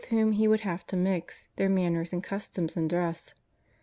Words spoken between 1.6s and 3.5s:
mamiers and customs and dress.